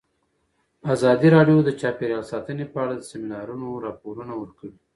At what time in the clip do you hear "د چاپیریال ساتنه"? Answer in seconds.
1.63-2.65